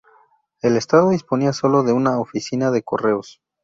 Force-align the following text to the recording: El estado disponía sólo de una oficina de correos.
El 0.63 0.77
estado 0.77 1.09
disponía 1.09 1.53
sólo 1.53 1.83
de 1.83 1.93
una 1.93 2.19
oficina 2.19 2.71
de 2.71 2.81
correos. 2.81 3.39